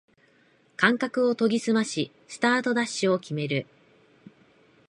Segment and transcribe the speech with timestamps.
[0.77, 3.67] 感覚を研ぎすましスタートダッシュを決める